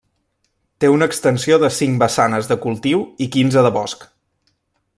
[0.83, 4.09] Té una extensió de cinc vessanes de cultiu i quinze de bosc.